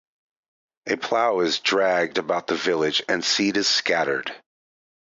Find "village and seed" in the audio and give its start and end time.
2.55-3.55